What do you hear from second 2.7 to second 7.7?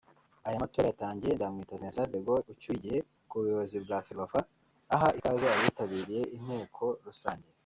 igihe ku buyobozi bwa Ferwafa aha ikaze abitabiriye inteko rusange